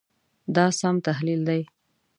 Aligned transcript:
دا 0.55 0.65
سم 0.79 0.95
تحلیل 1.07 1.41
دی. 1.49 1.61